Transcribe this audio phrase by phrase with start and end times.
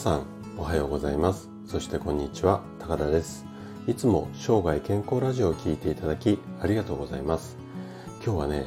[0.00, 0.24] さん
[0.56, 1.50] おはようございます。
[1.66, 3.44] そしてこんにちは高田です。
[3.86, 7.58] いつも生涯健康ラジオを聴いていただきありがとうございます。
[8.24, 8.64] 今日はね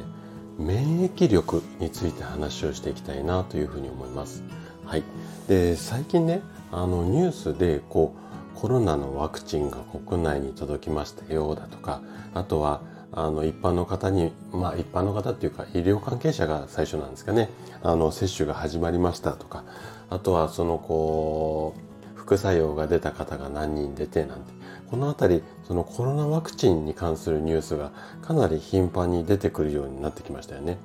[0.58, 4.44] 免疫力について話をしていきたいなというふうに思います。
[4.84, 5.02] はい。
[5.48, 8.14] で最近ねあのニュースでこ
[8.54, 12.00] うコロナのワクチンが国内に届きましたよだとか
[12.32, 12.80] あとは
[13.16, 17.48] あの一般の方にまあ一般の方っていうか医療関係者が最初なんですかね。
[17.82, 19.64] あの接種が始まりましたとか。
[20.10, 24.52] あとはそのこう副作用が出た方が何人出てなんて。
[24.90, 27.90] この辺りそのコロナワクチンに関するニュースが
[28.22, 30.78] かなり頻繁に出てくるようになってきましたよね。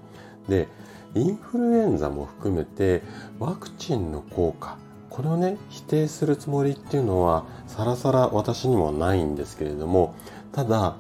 [0.48, 0.67] で
[1.15, 3.03] インフルエンザも含めて
[3.39, 4.77] ワクチンの効果
[5.09, 10.15] これをね否定するつもりっていうのはさらさら私にもないんですけれども
[10.51, 10.95] ただ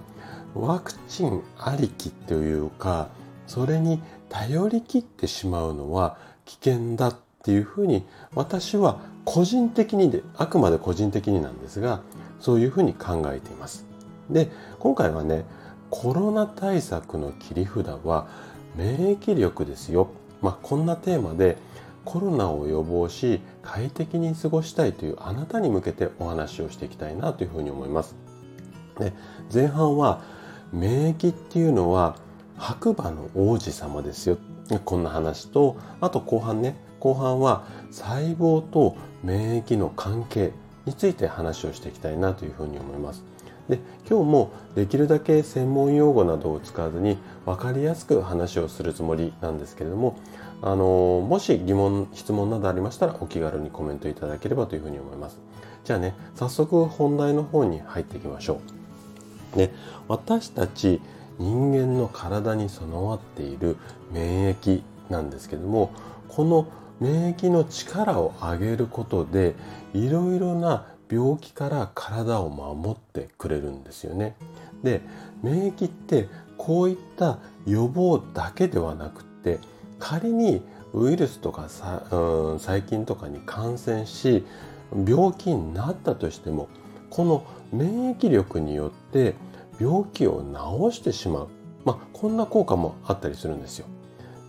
[0.55, 3.09] ワクチンありきというか
[3.47, 12.01] それに頼りきってしまうのは危険だっていうふうに私は個人的にであくまで個人的になんですが
[12.39, 13.85] そういうふうに考えています。
[14.29, 15.45] で今回はね
[15.89, 18.27] コロナ対策の切り札は
[18.75, 20.09] 免疫力ですよ。
[20.41, 21.57] まあ、こんなテーマで
[22.05, 28.15] コロナを予防し快適に過ごしたいというあなたに向けてお話をしていきたいなというふうに思います。
[28.97, 29.13] で
[29.53, 30.21] 前半は
[30.71, 32.15] 免疫っていうのは
[32.57, 34.37] 白馬の王子様ですよ。
[34.85, 36.75] こんな話とあと後半ね。
[36.99, 40.51] 後半は細胞と免疫の関係
[40.85, 43.23] について話をしていきたいなというふうに思います。
[43.69, 50.17] で今日もできるだけ専門用語などを使わずに分かりやすく話をするつもりなんですけれども
[50.63, 55.39] あのもし疑問質問などありましたらお気軽にコメントいただければというふうに思います。
[55.85, 58.78] じゃあね早速本題の方に入っていきましょう。
[59.55, 59.71] で
[60.07, 61.01] 私たち
[61.37, 63.77] 人間の体に備わっている
[64.11, 65.91] 免疫なんですけども
[66.27, 66.67] この
[66.99, 69.55] 免疫の力を上げることで
[69.93, 74.35] いろいろな病気から体を守ってくれるんですよね。
[74.83, 75.01] で
[75.41, 76.27] 免疫って
[76.57, 79.59] こういった予防だけではなくって
[79.97, 80.61] 仮に
[80.93, 84.45] ウイルスとかさ、うん、細菌とかに感染し
[85.07, 86.67] 病気になったとしても
[87.09, 89.35] この免疫力によって
[89.79, 90.43] 病気を
[90.91, 91.47] 治してしまう、
[91.85, 93.85] まあ、こんな効果もあったりするんですよ。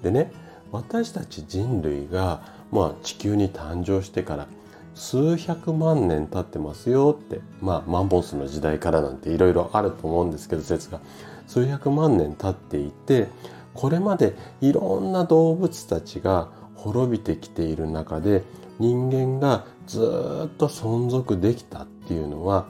[0.03, 0.33] でね
[0.73, 4.47] 私たち人類が、まあ、地球に誕生してから
[4.95, 11.01] 数百万年経ってますよってまあマンモスの時代からなんていろいろあると思うんですけど説が。
[11.47, 13.27] 数百万年経っていて
[13.75, 18.45] これまでいろんな動物たちが滅びてきている中で
[18.79, 19.99] 人間がず
[20.47, 21.83] っと存続できた。
[21.83, 22.67] っていうのは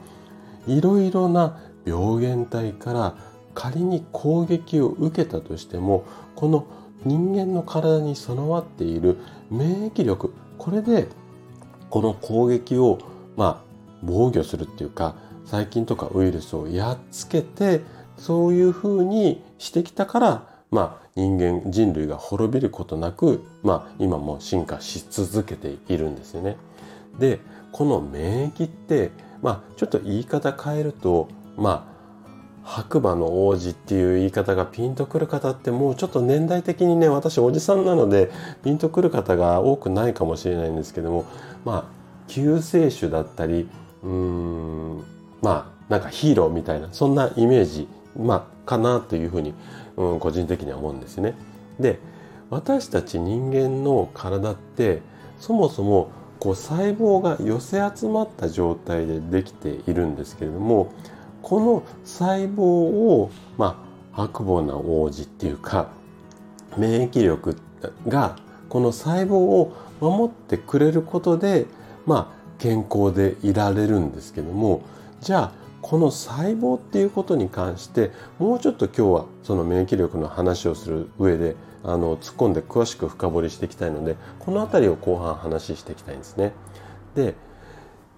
[0.67, 3.15] いろいろな病原体から
[3.55, 6.67] 仮に攻撃を受けたとしてもこの
[7.03, 9.17] 人間の体に備わっている
[9.49, 11.07] 免疫力これで
[11.89, 12.99] この攻撃を
[13.35, 13.71] まあ
[14.03, 15.15] 防御するっていうか
[15.45, 17.81] 細菌とかウイルスをやっつけて
[18.17, 26.57] そういうふうにしてきたからまあ人間人類が滅びることなくまあ今も進化し続けているんですよね。
[27.17, 27.39] で
[27.71, 31.91] この免疫ってまあちょっと言い方変えるとまあ
[32.63, 38.31] 白馬の王子っていう言い方がピンとくる方ってもうちょっと年代的にね私おじさんなので
[38.63, 41.25] ピンとくる方が多くないかもしれないんですけども
[41.65, 43.67] まあ救世主だったり
[44.03, 45.03] うーん
[45.41, 49.53] まあなんかヒーローみたいなそんなイメージ、まあ、かなというふうに、
[49.97, 51.35] うん、個人的には思うんですね。
[51.79, 51.99] で
[52.49, 55.01] 私たち人間の体って
[55.39, 60.91] そもそもこう細胞が寄せ集まった状態でできているんですけれども
[61.43, 63.29] この細胞を、
[63.59, 65.91] まあ、白母な王子っていうか
[66.77, 67.55] 免疫力
[68.07, 68.37] が
[68.69, 71.67] この細胞を守ってくれることで、
[72.07, 74.81] まあ、健康でいられるんですけども
[75.19, 86.53] じゃあこの細胞っていうことに関してもうちょっと今日はその免疫力の話をする上であの突っ込んで詳しく深掘りしていきたいのでこの辺りを後半話していきたいんですね。
[87.15, 87.35] で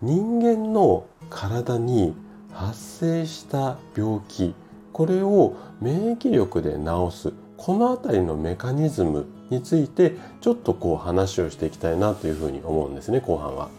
[0.02, 2.14] 人間の体に
[2.52, 4.54] 発生した病気
[4.92, 13.70] これを免疫力で治すこの辺りのメカニズムについてちょっとこう話をしていきたいなというふうに思うんですね後半は。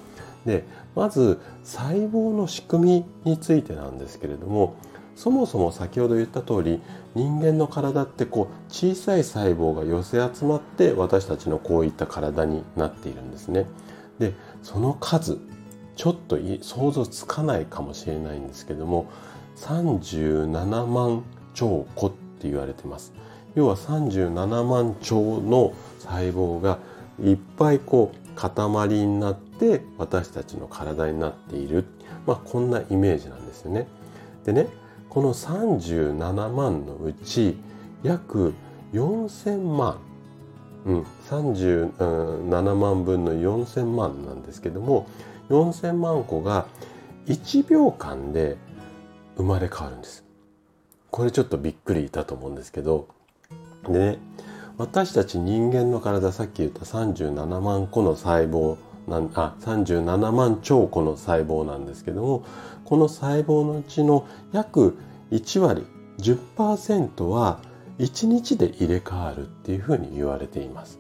[0.47, 0.65] で
[0.95, 4.77] まず細胞の仕組みについてなんですけれども
[5.17, 6.81] そもそも先ほど言った通り
[7.15, 13.67] 人間の体ってこう小さい細胞が寄せ集まって私たちのこういった体になっているんですね。
[14.19, 14.33] で
[14.63, 15.39] その数
[15.97, 19.07] ちょっと想像つかないかもしれないんですけども
[19.57, 21.25] 37万
[21.55, 23.13] 兆個って言われてます
[23.55, 26.79] 要は37万兆の細胞が
[27.23, 31.85] いっぱいこう塊になって私たちの体になっている、
[32.27, 33.87] まあ、こんなイメージなんですよね。
[34.45, 34.67] でね
[35.15, 37.57] この37万のうち
[38.03, 38.53] 約
[38.93, 39.99] 4000万、
[40.87, 45.09] うん、37万分の4000万なんですけども
[45.51, 46.67] 4000万個が
[47.27, 48.57] 1秒間で
[49.37, 50.25] 生まれ変わるんです。
[51.13, 53.07] これちょっとびっくりだと思うんですけど
[53.87, 54.19] でね
[54.79, 58.79] 私たち人間の体さっき言った37万個の細胞
[59.09, 62.45] なんあ37万兆個の細胞なんですけども
[62.85, 64.97] この細胞のうちの約
[65.31, 65.87] 1割
[66.19, 67.61] 10%は
[67.99, 70.99] 1日で入れ替わるっていうふうに言われています。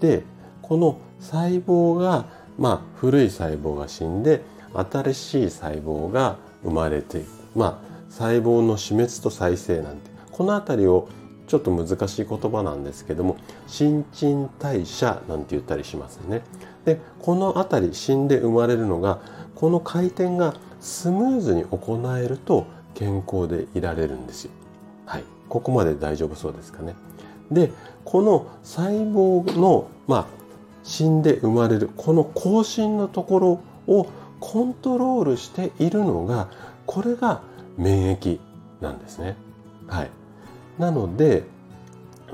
[0.00, 0.24] で
[0.62, 2.26] この細胞が
[2.58, 4.42] まあ古い細胞が死んで
[4.74, 7.24] 新しい細胞が生まれて
[7.54, 11.08] まあ細胞の死滅と再生なんてこの辺りを
[11.46, 16.42] ちょっと難しい言葉なんですけども新陳代謝なんて言ったりしますね。
[16.84, 19.20] でこの辺り死んで生まれるのが
[19.54, 24.50] この回転がスムーズに行えると健康でいられるんですよ。
[25.04, 26.94] はい、ここまで大丈夫そうですかね。
[27.50, 27.72] で
[28.04, 30.26] この細胞のまあ
[30.82, 34.06] 死んで生まれるこの更新のところを
[34.40, 36.48] コントロールしているのが
[36.86, 37.42] これが
[37.76, 38.38] 免疫
[38.80, 39.36] なんですね。
[39.86, 40.10] はい、
[40.78, 41.44] なので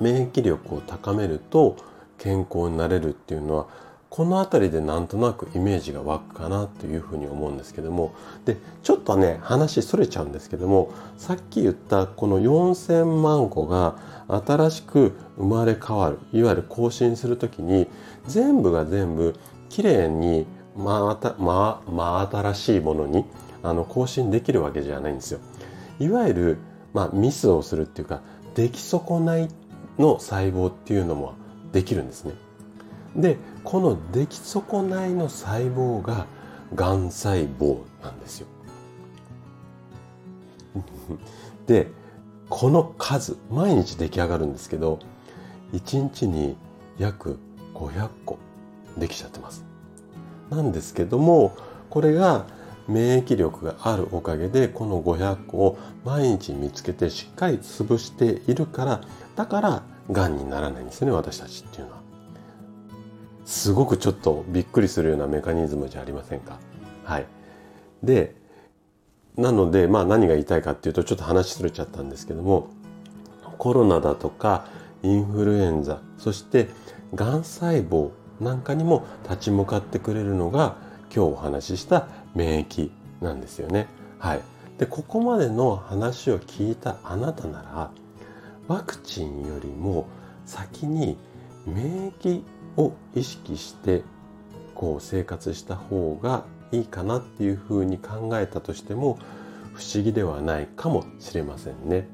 [0.00, 1.76] 免疫力を高めると
[2.18, 3.66] 健康になれるっていうのは
[4.12, 13.96] この辺りでなんとなくイメージが湧くかなというふうに思うんですけどもでちょっとね話それちゃうんですけどもさっき言ったこの4,000万個が
[14.28, 17.88] 新しく生まれ変わるいわゆる更新する時に
[18.26, 19.34] 全部が全部
[19.70, 20.46] きれいに
[20.76, 21.00] 真、
[21.38, 23.24] まま新しいものに
[23.62, 25.40] あの更新できるわけじゃないんですよ。
[25.98, 26.58] いわゆる、
[26.92, 28.20] まあ、ミスをするっていうか
[28.54, 29.48] 出来損ない
[29.98, 31.34] の細胞っていうのも
[31.72, 32.34] できるんですね。
[33.16, 36.26] でこの出来損ないの細胞が
[36.74, 38.46] がん細胞なんですよ。
[41.66, 41.88] で
[42.48, 44.98] この数毎日出来上がるんですけど
[45.72, 46.56] 1日に
[46.98, 47.38] 約
[47.74, 48.38] 500個
[48.96, 49.64] できちゃってます。
[50.50, 51.56] なんですけども
[51.88, 52.46] これが
[52.88, 59.00] 免疫力があるおかげでこの500個を毎日見つけてしっかり潰しているから
[59.36, 62.02] だからがんにならないんですね私たちっていうのは。
[63.44, 66.58] すごくちょっとびっくりするようなメカニズムじゃありませんか？
[67.04, 67.26] はい。
[68.02, 68.36] で、
[69.36, 72.68] なので、まあ何が言いたいかっていうとちょっと話しれちゃったんですけども、
[73.58, 74.66] コロナだとか
[75.02, 76.68] インフルエンザ、そして
[77.14, 80.76] がん細胞なんかにも立ち向かってくれるのが
[81.14, 82.90] 今日お話しした免疫
[83.20, 83.86] なんですよね。
[84.18, 84.40] はい。
[84.78, 87.90] で、ここまでの話を聞いたあなたなら、
[88.68, 90.06] ワクチンよりも
[90.46, 91.16] 先に
[91.66, 92.42] 免疫
[92.76, 94.02] を意識して
[94.74, 99.18] こう生活した方がいいかなっていうふうに考えたとしても
[99.74, 102.08] 不思議ではないかもしれませんね。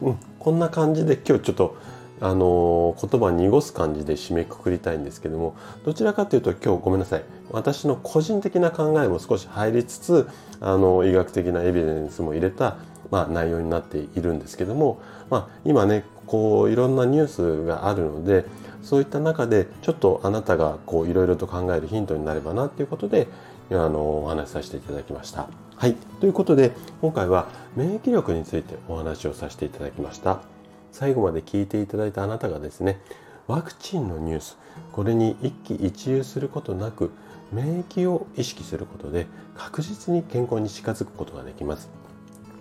[0.00, 1.76] うん、こんな感じで今日ちょっと
[2.20, 10.28] あの言葉濁す感じで締めくくりたいんですけどもどちらかというと今日ごめんなさい私の個人的な考えも少し入りつつ
[10.60, 12.76] あの医学的なエビデンスも入れた、
[13.10, 18.44] まあ、内容になっているんですけども、まあ、今ねこういろんなニュースがあるので
[18.82, 23.28] そういった中でちょっとあなたがこういろいろと考えるヒントになればなっていうことで
[23.70, 25.48] あのお話しさせていただきました。
[25.76, 25.94] はい。
[26.20, 30.53] ということで今回は免疫力についてお話をさせていただきました。
[30.94, 33.00] 最後まで聞いていただいたあなたがですね
[33.48, 34.56] ワクチンのニュース
[34.92, 37.10] これに一喜一憂することなく
[37.52, 41.90] 免疫を意識することで確実に健康に近づくことができます。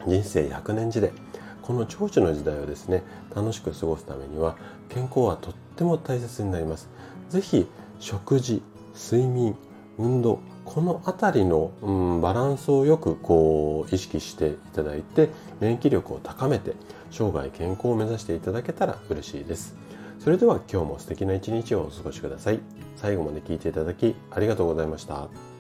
[0.08, 1.12] 人生100年時代
[1.62, 3.04] この長寿の時代をですね
[3.36, 4.58] 楽しく過ごすためには
[4.90, 6.90] 健康はとっても大切になります。
[7.30, 7.68] 是非
[8.00, 8.64] 食事
[8.96, 9.56] 睡眠
[10.00, 10.40] 運動
[10.74, 16.74] この辺りの、うん、バランスをよくこう意識していただいて免疫力を高めて
[17.12, 19.76] 生涯健康を目指していただけたら嬉しいです。
[20.20, 22.60] それでは今日も素敵な一日をお過ごしください。
[22.96, 25.53] 最後まで聞いていただきありがとうございました。